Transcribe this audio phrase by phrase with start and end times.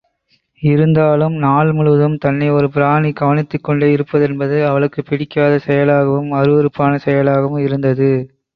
[0.63, 8.11] இருந்தாலும் நாள் முழுவதும் தன்னை ஒரு பிராணி கவனித்துக்கொண்டே இருப்பதென்பது அவளுக்குப் பிடிக்காத செயலாகவும், அருவருப்பான செயலாகவும் இருந்தது.